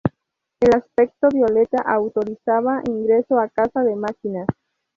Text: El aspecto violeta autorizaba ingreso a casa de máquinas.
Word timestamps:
El 0.61 0.71
aspecto 0.75 1.29
violeta 1.29 1.77
autorizaba 1.85 2.81
ingreso 2.87 3.37
a 3.39 3.49
casa 3.49 3.83
de 3.83 3.95
máquinas. 3.95 4.47